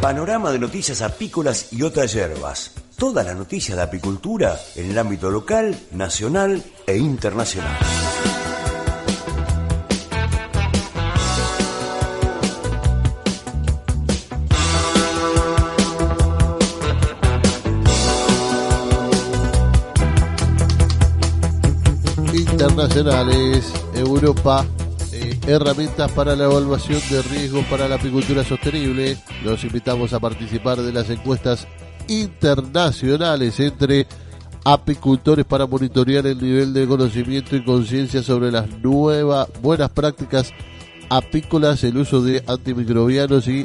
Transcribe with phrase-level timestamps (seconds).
[0.00, 2.70] Panorama de noticias apícolas y otras hierbas.
[2.96, 7.76] Toda la noticia de apicultura en el ámbito local, nacional e internacional.
[22.32, 24.64] Internacionales, Europa,
[25.48, 29.16] herramientas para la evaluación de riesgos para la apicultura sostenible.
[29.42, 31.66] Los invitamos a participar de las encuestas
[32.06, 34.06] internacionales entre
[34.64, 40.52] apicultores para monitorear el nivel de conocimiento y conciencia sobre las nuevas buenas prácticas
[41.08, 43.64] apícolas, el uso de antimicrobianos y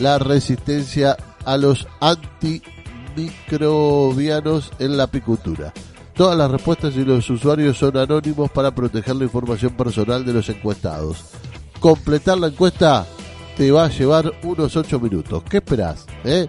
[0.00, 5.72] la resistencia a los antimicrobianos en la apicultura.
[6.14, 10.48] Todas las respuestas y los usuarios son anónimos para proteger la información personal de los
[10.48, 11.24] encuestados.
[11.78, 13.06] Completar la encuesta
[13.56, 15.42] te va a llevar unos 8 minutos.
[15.48, 16.06] ¿Qué esperás?
[16.24, 16.46] Eh?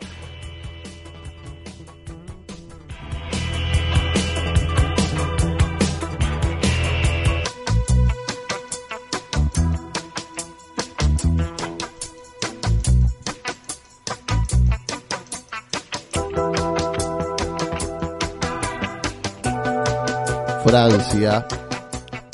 [20.71, 21.45] Francia,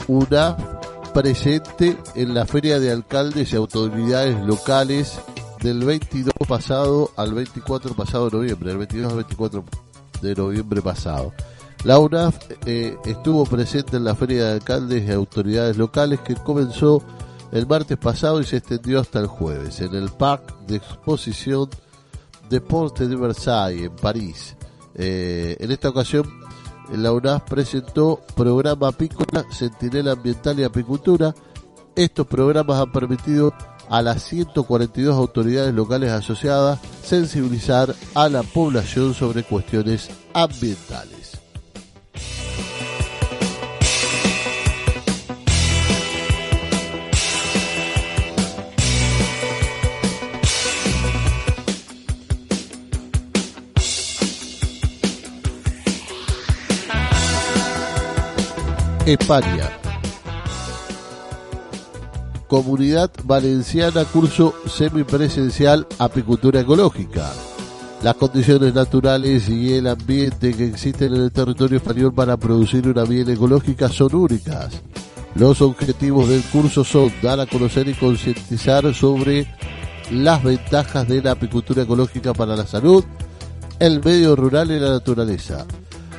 [0.08, 0.56] una
[1.12, 5.20] presente en la Feria de Alcaldes y Autoridades Locales
[5.64, 9.64] del 22 pasado al 24 pasado de noviembre, el 22 al 24
[10.22, 11.34] de noviembre pasado.
[11.84, 12.38] La UNAF
[12.68, 17.02] eh, estuvo presente en la Feria de Alcaldes y Autoridades Locales que comenzó
[17.52, 21.72] el martes pasado y se extendió hasta el jueves en el Parc de Exposición
[22.52, 24.56] Deporte de Versailles, en París.
[24.94, 26.47] Eh, en esta ocasión
[26.94, 31.34] la UNAS presentó programa apícola, Centinela Ambiental y Apicultura.
[31.96, 33.54] Estos programas han permitido
[33.90, 41.17] a las 142 autoridades locales asociadas sensibilizar a la población sobre cuestiones ambientales.
[59.08, 59.70] España.
[62.48, 67.32] Comunidad Valenciana, curso semipresencial Apicultura Ecológica.
[68.04, 73.06] Las condiciones naturales y el ambiente que existen en el territorio español para producir una
[73.06, 74.82] miel ecológica son únicas.
[75.36, 79.48] Los objetivos del curso son dar a conocer y concientizar sobre
[80.12, 83.06] las ventajas de la apicultura ecológica para la salud,
[83.80, 85.66] el medio rural y la naturaleza.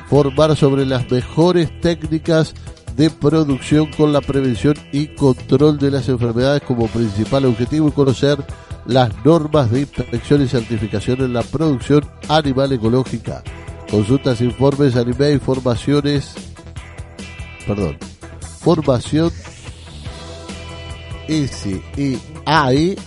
[0.09, 2.55] Formar sobre las mejores técnicas
[2.99, 8.37] de producción con la prevención y control de las enfermedades como principal objetivo y conocer
[8.85, 13.41] las normas de inspección y certificación en la producción animal ecológica.
[13.89, 16.33] Consultas, informes, anime, informaciones,
[17.65, 17.97] perdón,
[18.59, 19.31] formación
[21.29, 22.97] SEAE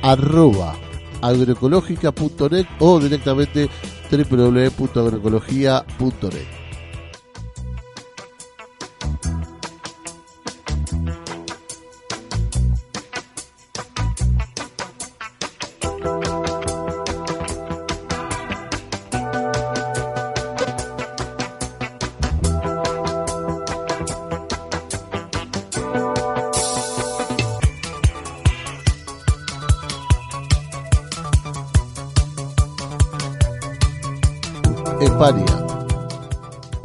[0.00, 0.74] arroba
[1.20, 3.68] agroecológica.net o directamente
[4.10, 6.57] www.agroecología.net.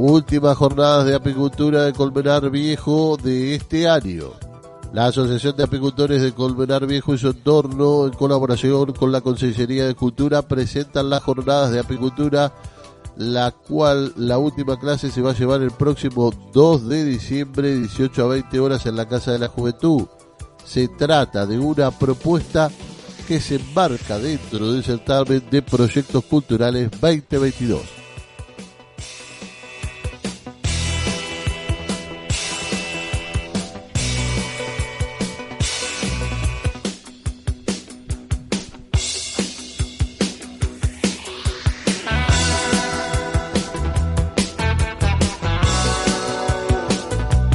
[0.06, 4.32] Últimas jornadas de apicultura de Colmenar Viejo de este año.
[4.92, 9.88] La Asociación de Apicultores de Colmenar Viejo y su entorno, en colaboración con la Consejería
[9.88, 12.54] de Cultura, presentan las jornadas de apicultura,
[13.16, 18.26] la cual la última clase se va a llevar el próximo 2 de diciembre, 18
[18.26, 20.04] a 20 horas en la Casa de la Juventud.
[20.66, 22.70] Se trata de una propuesta
[23.26, 28.03] que se embarca dentro del certamen de proyectos culturales 2022.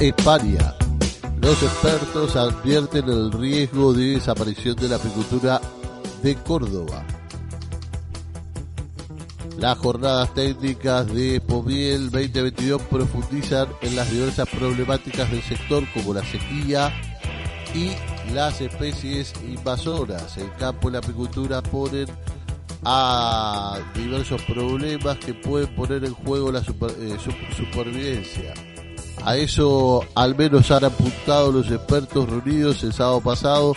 [0.00, 0.74] España.
[1.40, 5.60] Los expertos advierten el riesgo de desaparición de la apicultura
[6.22, 7.04] de Córdoba.
[9.58, 16.24] Las jornadas técnicas de Pomiel 2022 profundizan en las diversas problemáticas del sector como la
[16.24, 16.92] sequía
[17.74, 17.90] y
[18.32, 20.36] las especies invasoras.
[20.36, 22.06] El campo y la apicultura ponen
[22.84, 27.16] a diversos problemas que pueden poner en juego la eh,
[27.56, 28.54] supervivencia.
[29.24, 33.74] A eso al menos han apuntado los expertos reunidos el sábado pasado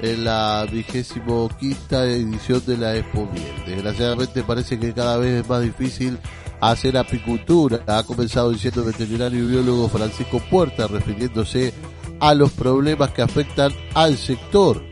[0.00, 3.64] en la vigésimo quinta edición de la Expo Miel.
[3.66, 6.18] Desgraciadamente parece que cada vez es más difícil
[6.60, 7.82] hacer apicultura.
[7.86, 11.72] Ha comenzado diciendo el veterinario y biólogo Francisco Puerta, refiriéndose
[12.20, 14.82] a los problemas que afectan al sector.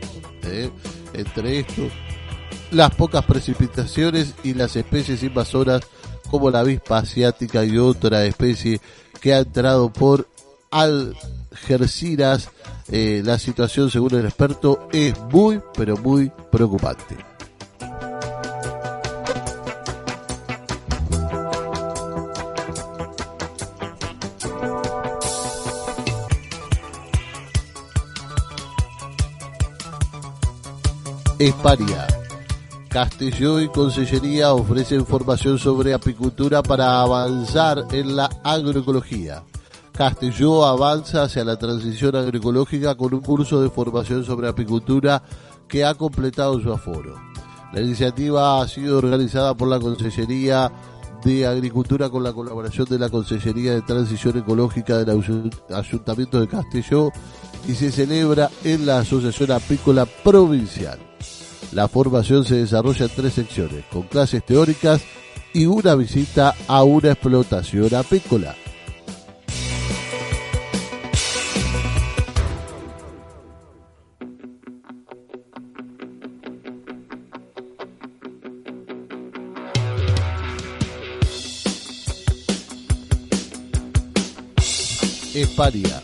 [0.43, 0.69] ¿eh?
[1.13, 1.91] Entre estos,
[2.71, 5.81] las pocas precipitaciones y las especies invasoras
[6.29, 8.81] como la avispa asiática y otra especie
[9.25, 10.27] que ha entrado por
[10.69, 12.51] Algeciras
[12.91, 17.17] eh, la situación, según el experto, es muy, pero muy preocupante.
[31.39, 32.24] España.
[32.95, 39.43] Castelló y Consellería ofrecen formación sobre apicultura para avanzar en la agroecología.
[39.91, 45.21] Castelló avanza hacia la transición agroecológica con un curso de formación sobre apicultura
[45.67, 47.15] que ha completado su aforo.
[47.73, 50.71] La iniciativa ha sido organizada por la Consellería
[51.21, 55.21] de Agricultura con la colaboración de la Consellería de Transición Ecológica del
[55.69, 57.11] Ayuntamiento de Castelló
[57.67, 60.97] y se celebra en la Asociación Apícola Provincial.
[61.71, 65.01] La formación se desarrolla en tres secciones, con clases teóricas
[65.53, 68.55] y una visita a una explotación apícola.
[85.33, 86.01] España.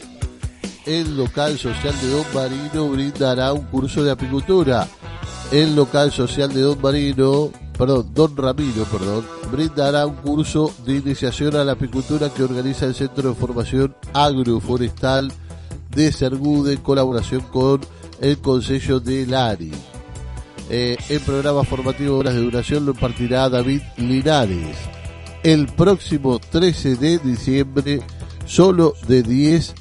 [0.86, 4.88] El local social de Don Marino brindará un curso de apicultura.
[5.52, 11.58] El local social de Don Marino, perdón, Don Ramiro, perdón, brindará un curso de iniciación
[11.58, 15.30] a la apicultura que organiza el Centro de Formación Agroforestal
[15.94, 17.82] de Sergude en colaboración con
[18.22, 19.72] el Consejo de Lari.
[20.70, 24.78] Eh, el programa formativo de horas de duración lo impartirá David Linares.
[25.44, 28.02] El próximo 13 de diciembre
[28.46, 29.76] solo de 10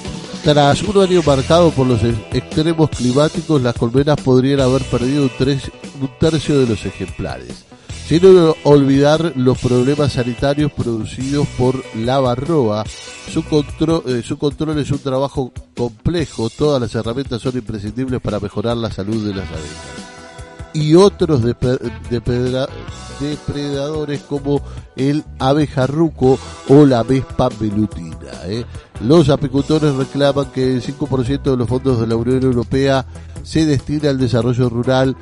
[0.44, 6.60] tras un año marcado por los extremos climáticos, las colmenas podrían haber perdido un, tercio
[6.60, 7.64] de los ejemplares.
[8.06, 8.20] Sin
[8.64, 12.84] olvidar los problemas sanitarios producidos por la barroa,
[13.32, 18.38] su control, eh, su control es un trabajo complejo, todas las herramientas son imprescindibles para
[18.38, 20.03] mejorar la salud de las abejas.
[20.74, 21.42] Y otros
[23.20, 24.60] depredadores como
[24.96, 26.38] el abejarruco
[26.68, 28.14] o la vespa velutina.
[28.44, 28.64] ¿eh?
[29.00, 33.06] Los apicultores reclaman que el 5% de los fondos de la Unión Europea
[33.44, 35.16] se destina al desarrollo rural,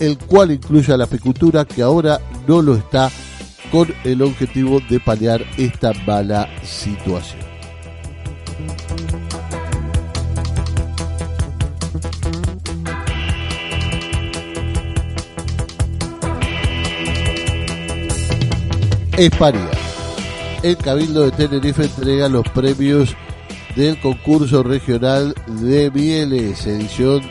[0.00, 3.10] el cual incluye a la apicultura, que ahora no lo está,
[3.70, 7.45] con el objetivo de paliar esta mala situación.
[19.16, 19.70] España.
[20.62, 23.16] El Cabildo de Tenerife entrega los premios
[23.74, 27.22] del concurso regional de mieles, edición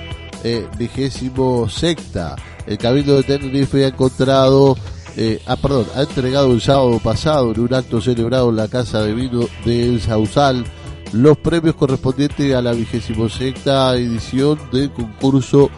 [0.43, 2.35] eh, vigésimo sexta.
[2.65, 4.75] El Cabildo de Tenerife ha encontrado,
[5.15, 9.03] eh, ah, perdón, ha entregado el sábado pasado en un acto celebrado en la Casa
[9.03, 10.65] de Vino del Sausal
[11.13, 15.69] los premios correspondientes a la vigésimo sexta edición del concurso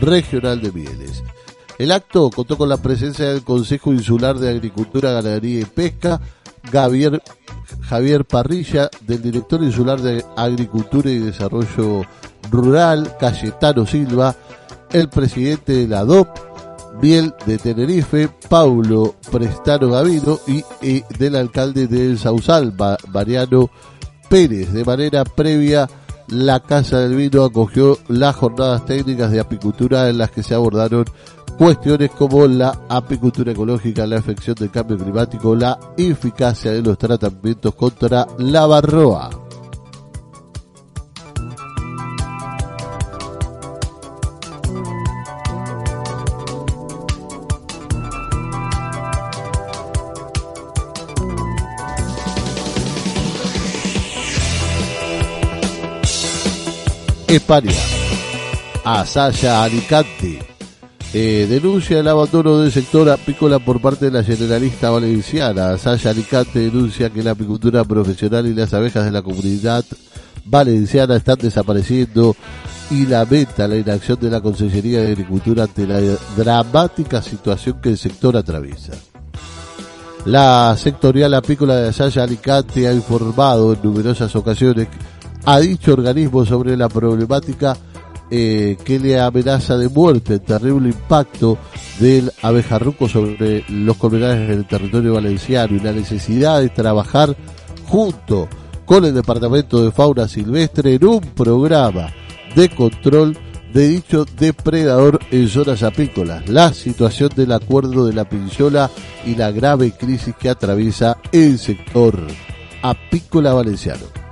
[0.00, 1.24] regional de mieles.
[1.78, 6.20] El acto contó con la presencia del Consejo Insular de Agricultura, Ganadería y Pesca,
[6.70, 7.22] Javier,
[7.82, 12.02] Javier Parrilla, del Director Insular de Agricultura y Desarrollo
[12.50, 14.36] Rural, Cayetano Silva,
[14.92, 16.28] el presidente de la DOP,
[17.00, 22.72] Biel de Tenerife, Paulo Prestano Gavino y, del alcalde de Sausal,
[23.12, 23.68] Mariano
[24.28, 24.72] Pérez.
[24.72, 25.88] De manera previa,
[26.28, 31.04] la Casa del Vino acogió las jornadas técnicas de apicultura en las que se abordaron
[31.58, 37.74] cuestiones como la apicultura ecológica, la afección del cambio climático, la eficacia de los tratamientos
[37.74, 39.30] contra la barroa.
[57.28, 57.72] España.
[58.84, 60.53] Asaya Alicante
[61.16, 65.78] eh, denuncia el abandono del sector apícola por parte de la generalista valenciana.
[65.78, 69.84] Sasha Alicante denuncia que la apicultura profesional y las abejas de la comunidad
[70.44, 72.34] valenciana están desapareciendo
[72.90, 76.00] y lamenta la inacción de la Consejería de Agricultura ante la
[76.36, 78.94] dramática situación que el sector atraviesa.
[80.24, 84.88] La sectorial apícola de Asaya Alicante ha informado en numerosas ocasiones
[85.44, 87.76] a dicho organismo sobre la problemática
[88.30, 91.58] eh, que le amenaza de muerte el terrible impacto
[92.00, 97.36] del abejarruco sobre los colmenares del territorio valenciano y la necesidad de trabajar
[97.86, 98.48] junto
[98.84, 102.12] con el Departamento de Fauna Silvestre en un programa
[102.54, 103.36] de control
[103.72, 108.88] de dicho depredador en zonas apícolas, la situación del acuerdo de la pinzola
[109.26, 112.20] y la grave crisis que atraviesa el sector
[112.82, 114.23] apícola valenciano.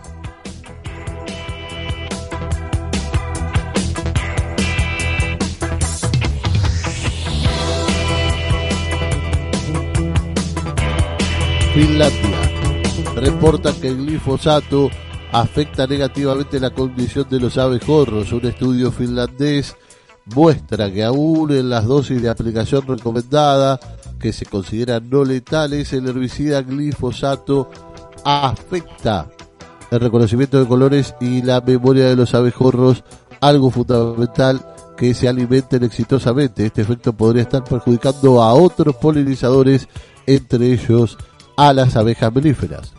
[11.74, 12.52] Finlandia.
[13.16, 14.90] Reporta que el glifosato
[15.32, 18.30] afecta negativamente la condición de los abejorros.
[18.32, 19.74] Un estudio finlandés
[20.34, 23.80] muestra que aún en las dosis de aplicación recomendada,
[24.20, 27.70] que se consideran no letales, el herbicida glifosato
[28.22, 29.30] afecta
[29.90, 33.02] el reconocimiento de colores y la memoria de los abejorros,
[33.40, 34.60] algo fundamental
[34.98, 36.66] que se alimenten exitosamente.
[36.66, 39.88] Este efecto podría estar perjudicando a otros polinizadores,
[40.26, 41.16] entre ellos
[41.56, 42.92] a las abejas melíferas.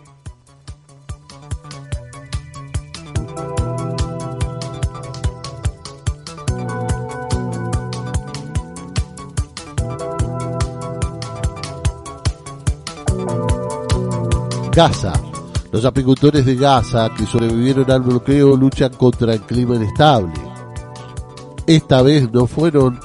[14.75, 15.13] Gaza.
[15.71, 20.33] Los apicultores de Gaza que sobrevivieron al bloqueo luchan contra el clima inestable.
[21.67, 22.99] Esta vez no fueron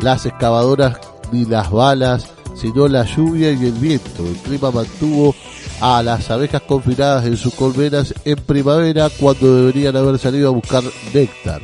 [0.00, 0.98] las excavadoras
[1.30, 4.26] ni las balas sino la lluvia y el viento.
[4.26, 5.34] El clima mantuvo
[5.80, 10.82] a las abejas confinadas en sus colmenas en primavera cuando deberían haber salido a buscar
[11.12, 11.62] néctar.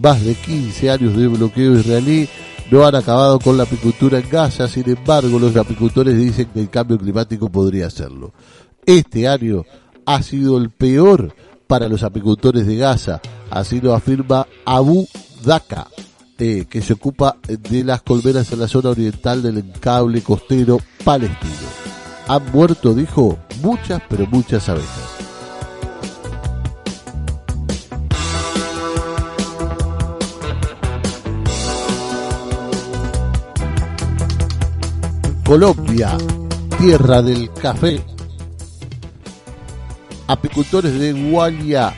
[0.00, 2.28] Más de 15 años de bloqueo israelí
[2.70, 6.70] no han acabado con la apicultura en Gaza, sin embargo los apicultores dicen que el
[6.70, 8.32] cambio climático podría hacerlo.
[8.86, 9.64] Este año
[10.06, 11.34] ha sido el peor
[11.66, 13.20] para los apicultores de Gaza,
[13.50, 15.06] así lo afirma Abu
[15.44, 15.88] Dhaka,
[16.36, 21.52] que se ocupa de las colmenas en la zona oriental del encable costero palestino.
[22.26, 25.12] Han muerto, dijo, muchas, pero muchas abejas.
[35.44, 36.16] Colombia,
[36.78, 38.02] tierra del café.
[40.26, 41.94] Apicultores de Hualia,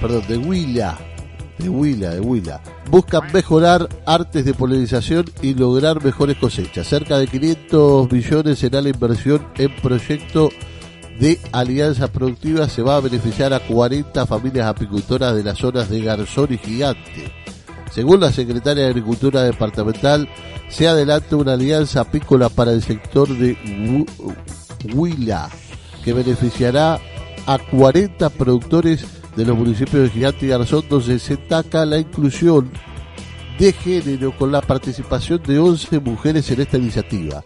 [0.00, 0.98] perdón, de Huila,
[1.60, 2.60] de Huila, de Huila.
[2.90, 6.88] Buscan mejorar artes de polinización y lograr mejores cosechas.
[6.88, 10.50] Cerca de 500 millones será la inversión en proyecto
[11.18, 12.72] de alianzas productivas.
[12.72, 17.32] Se va a beneficiar a 40 familias apicultoras de las zonas de Garzón y Gigante.
[17.92, 20.28] Según la secretaria de Agricultura departamental,
[20.68, 23.56] se adelanta una alianza apícola para el sector de
[24.94, 25.50] Huila
[26.04, 26.98] que beneficiará
[27.46, 29.04] a 40 productores
[29.40, 32.70] de los municipios de Gigante y Garzón, donde se destaca la inclusión
[33.58, 37.42] de género con la participación de 11 mujeres en esta iniciativa.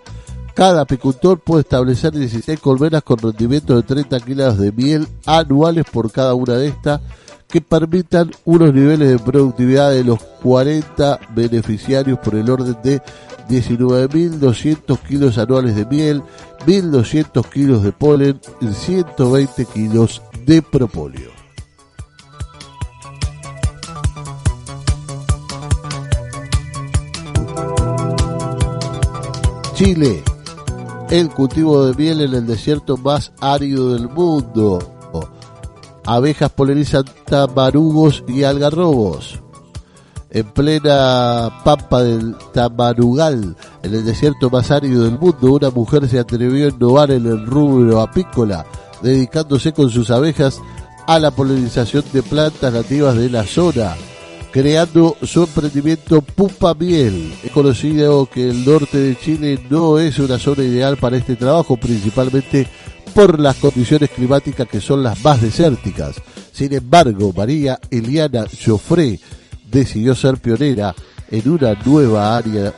[0.55, 6.11] Cada apicultor puede establecer 16 colmenas con rendimiento de 30 kilos de miel anuales por
[6.11, 7.01] cada una de estas
[7.49, 13.01] que permitan unos niveles de productividad de los 40 beneficiarios por el orden de
[13.49, 16.23] 19.200 kilos anuales de miel,
[16.67, 21.44] 1.200 kilos de polen y 120 kilos de propóleo.
[29.75, 30.23] Chile,
[31.11, 34.79] el cultivo de miel en el desierto más árido del mundo.
[36.07, 39.41] Abejas polinizan tamarugos y algarrobos.
[40.31, 46.21] En plena pampa del Tamarugal, en el desierto más árido del mundo, una mujer se
[46.21, 48.65] atrevió a innovar en el rubro apícola,
[49.03, 50.61] dedicándose con sus abejas
[51.09, 53.97] a la polinización de plantas nativas de la zona
[54.55, 57.35] creando su emprendimiento Pupa Miel.
[57.43, 61.77] Es conocido que el norte de Chile no es una zona ideal para este trabajo,
[61.77, 62.69] principalmente
[63.13, 66.23] por las condiciones climáticas que son las más desérticas.
[66.53, 69.19] Sin embargo, María Eliana Joffre
[69.69, 70.95] decidió ser pionera
[71.33, 72.73] en una nueva área,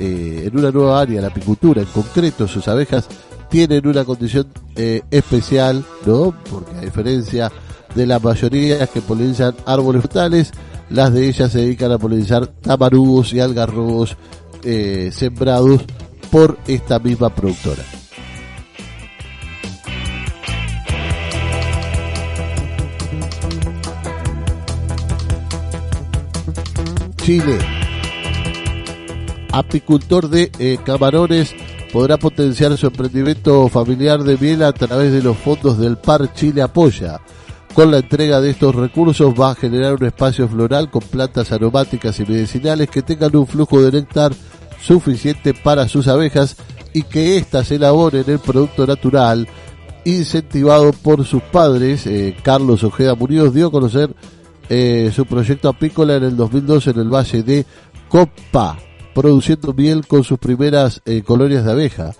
[0.00, 1.82] eh, en una nueva área, la apicultura.
[1.82, 3.06] En concreto, sus abejas
[3.52, 6.34] tienen una condición eh, especial, ¿no?
[6.50, 7.52] Porque a diferencia
[7.94, 10.52] de la mayoría que polinizan árboles frutales,
[10.88, 14.16] las de ellas se dedican a polinizar tamarugos y algarrobos
[14.64, 15.82] eh, sembrados
[16.30, 17.82] por esta misma productora.
[27.18, 27.58] Chile.
[29.52, 31.54] Apicultor de eh, camarones
[31.92, 36.62] podrá potenciar su emprendimiento familiar de miel a través de los fondos del PAR Chile
[36.62, 37.20] Apoya.
[37.74, 42.18] Con la entrega de estos recursos va a generar un espacio floral con plantas aromáticas
[42.18, 44.32] y medicinales que tengan un flujo de néctar
[44.80, 46.56] suficiente para sus abejas
[46.94, 49.46] y que éstas elaboren el producto natural
[50.04, 52.06] incentivado por sus padres.
[52.06, 54.14] Eh, Carlos Ojeda Muñoz dio a conocer
[54.68, 57.66] eh, su proyecto apícola en el 2012 en el valle de
[58.08, 58.78] Copa,
[59.14, 62.12] produciendo miel con sus primeras eh, colonias de abeja.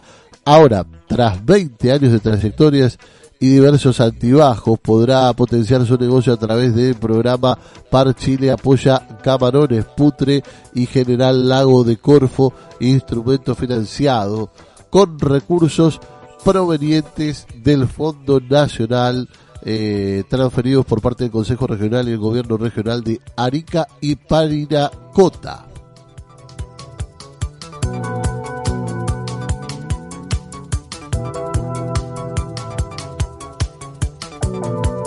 [0.45, 2.99] Ahora, tras 20 años de trayectorias,
[3.43, 4.79] y diversos altibajos.
[4.79, 7.59] Podrá potenciar su negocio a través del programa
[7.91, 14.53] Par Chile Apoya Camarones, Putre y General Lago de Corfo, instrumento financiado
[14.91, 16.01] con recursos
[16.45, 19.29] provenientes del Fondo Nacional
[19.65, 25.72] eh, transferidos por parte del Consejo Regional y el Gobierno Regional de Arica y Parinacota.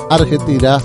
[0.09, 0.81] Argentina.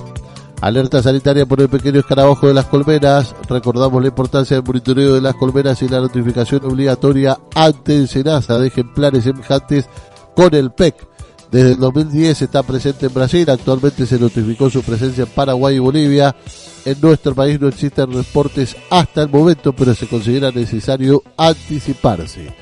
[0.60, 3.34] Alerta sanitaria por el pequeño escarabajo de las colmenas.
[3.48, 8.68] Recordamos la importancia del monitoreo de las colmenas y la notificación obligatoria ante Senasa de
[8.68, 9.88] ejemplares semejantes
[10.36, 11.08] con el PEC.
[11.50, 15.80] Desde el 2010 está presente en Brasil, actualmente se notificó su presencia en Paraguay y
[15.80, 16.36] Bolivia.
[16.84, 22.54] En nuestro país no existen reportes hasta el momento, pero se considera necesario anticiparse.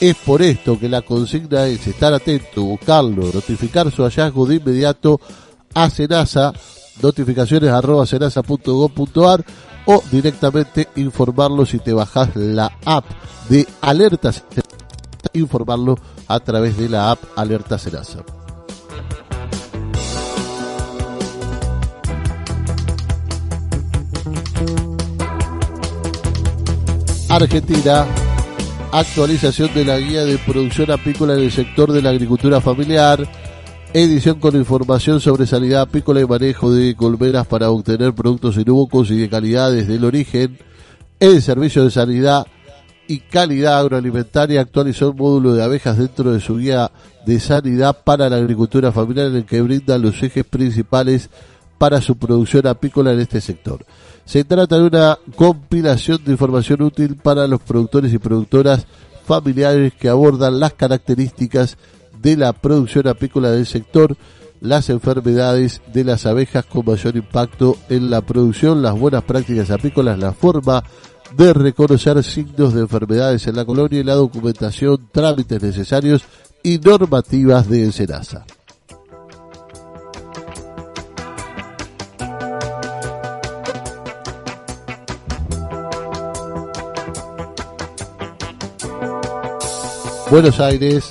[0.00, 5.20] Es por esto que la consigna es estar atento, buscarlo, notificar su hallazgo de inmediato
[5.74, 6.52] a Senasa,
[7.02, 9.44] notificaciones arroba senasa.gov.ar
[9.86, 13.04] o directamente informarlo si te bajas la app
[13.48, 14.44] de alertas,
[15.32, 18.24] informarlo a través de la app Alerta Senasa.
[27.28, 28.06] Argentina,
[28.92, 33.26] actualización de la guía de producción apícola en el sector de la agricultura familiar
[33.94, 39.18] edición con información sobre sanidad apícola y manejo de colmenas para obtener productos inocuos y
[39.18, 40.58] de calidad desde el origen.
[41.20, 42.46] El Servicio de Sanidad
[43.06, 46.90] y Calidad Agroalimentaria actualizó un módulo de abejas dentro de su guía
[47.26, 51.28] de sanidad para la agricultura familiar en el que brinda los ejes principales
[51.76, 53.84] para su producción apícola en este sector.
[54.24, 58.86] Se trata de una compilación de información útil para los productores y productoras
[59.26, 61.76] familiares que abordan las características
[62.22, 64.16] de la producción apícola del sector,
[64.60, 70.18] las enfermedades de las abejas con mayor impacto en la producción, las buenas prácticas apícolas,
[70.18, 70.84] la forma
[71.36, 76.22] de reconocer signos de enfermedades en la colonia y la documentación, trámites necesarios
[76.62, 78.44] y normativas de ensenaza.
[90.30, 91.10] Buenos Aires,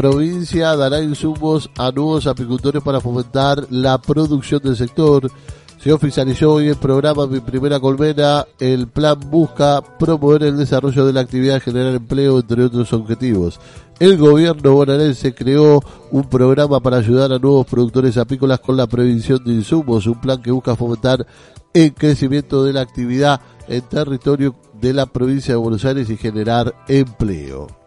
[0.00, 5.30] provincia dará insumos a nuevos apicultores para fomentar la producción del sector.
[5.78, 8.46] Se oficializó hoy el programa Mi Primera Colmena.
[8.58, 13.60] El plan busca promover el desarrollo de la actividad, generar empleo, entre otros objetivos.
[13.98, 19.44] El gobierno bonaerense creó un programa para ayudar a nuevos productores apícolas con la prevención
[19.44, 21.26] de insumos, un plan que busca fomentar
[21.74, 26.74] el crecimiento de la actividad en territorio de la provincia de Buenos Aires y generar
[26.88, 27.79] empleo.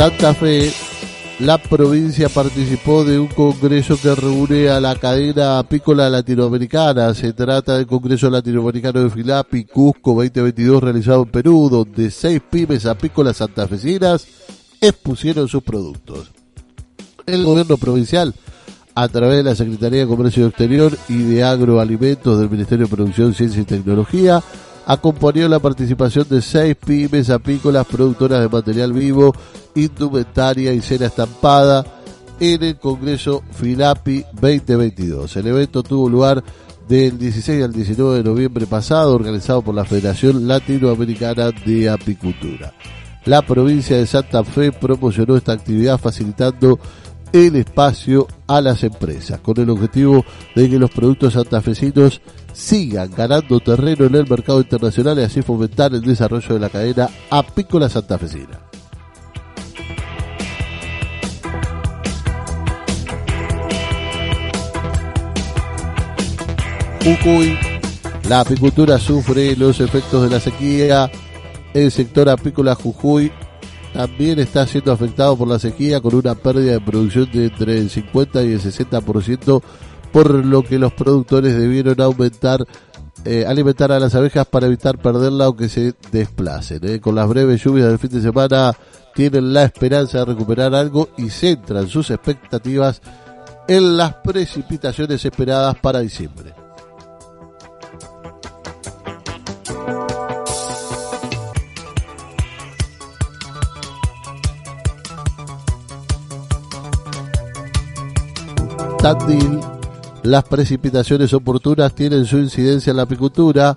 [0.00, 0.72] Santa Fe,
[1.40, 7.12] la provincia participó de un congreso que reúne a la cadena apícola latinoamericana.
[7.12, 12.86] Se trata del Congreso Latinoamericano de Filapi Cusco 2022 realizado en Perú, donde seis pymes
[12.86, 14.26] apícolas santafesinas
[14.80, 16.30] expusieron sus productos.
[17.26, 18.32] El gobierno provincial,
[18.94, 23.34] a través de la Secretaría de Comercio Exterior y de Agroalimentos del Ministerio de Producción,
[23.34, 24.42] Ciencia y Tecnología,
[24.92, 29.32] acompañó la participación de seis pymes apícolas productoras de material vivo,
[29.76, 31.86] indumentaria y cena estampada
[32.40, 35.36] en el Congreso Filapi 2022.
[35.36, 36.42] El evento tuvo lugar
[36.88, 42.72] del 16 al 19 de noviembre pasado, organizado por la Federación Latinoamericana de Apicultura.
[43.26, 46.80] La provincia de Santa Fe promocionó esta actividad facilitando
[47.32, 52.20] el espacio a las empresas, con el objetivo de que los productos santafesinos
[52.52, 57.08] sigan ganando terreno en el mercado internacional y así fomentar el desarrollo de la cadena
[57.30, 58.60] apícola santafesina.
[67.02, 67.56] Jujuy,
[68.28, 71.10] la apicultura sufre los efectos de la sequía.
[71.72, 73.32] El sector apícola Jujuy
[73.92, 77.90] también está siendo afectado por la sequía con una pérdida de producción de entre el
[77.90, 79.62] 50 y el 60%,
[80.12, 82.64] por lo que los productores debieron aumentar
[83.24, 86.80] eh, alimentar a las abejas para evitar perderla o que se desplacen.
[86.88, 87.00] ¿eh?
[87.00, 88.74] Con las breves lluvias del fin de semana
[89.14, 93.02] tienen la esperanza de recuperar algo y centran sus expectativas
[93.68, 96.59] en las precipitaciones esperadas para diciembre.
[109.02, 109.60] Tandil,
[110.24, 113.74] las precipitaciones oportunas tienen su incidencia en la apicultura.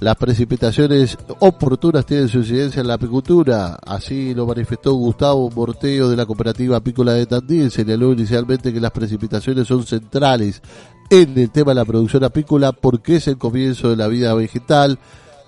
[0.00, 3.78] Las precipitaciones oportunas tienen su incidencia en la apicultura.
[3.86, 7.70] Así lo manifestó Gustavo Morteo de la Cooperativa Apícola de Tandil.
[7.70, 10.60] Señaló inicialmente que las precipitaciones son centrales
[11.08, 14.98] en el tema de la producción apícola porque es el comienzo de la vida vegetal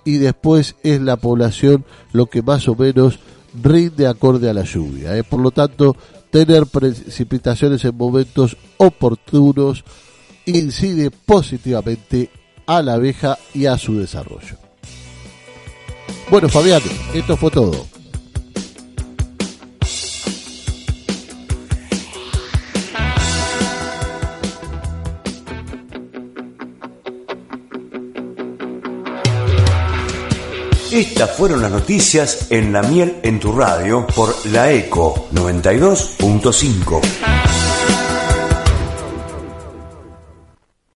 [0.04, 3.18] y después es la población lo que más o menos
[3.60, 5.16] rinde acorde a la lluvia.
[5.16, 5.24] ¿eh?
[5.24, 5.96] Por lo tanto,
[6.30, 9.84] tener precipitaciones en momentos oportunos
[10.46, 12.30] incide positivamente
[12.66, 14.56] a la abeja y a su desarrollo.
[16.30, 17.86] Bueno, Fabián, esto fue todo.
[31.00, 37.39] Estas fueron las noticias en La Miel en tu radio por la ECO 92.5.